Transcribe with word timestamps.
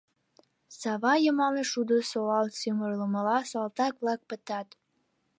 Сава 0.79 1.13
йымалне 1.23 1.63
шудо 1.71 1.95
солалт 2.11 2.53
сӱмырлымыла, 2.59 3.37
салтак-влак 3.51 4.21
пытат. 4.29 4.67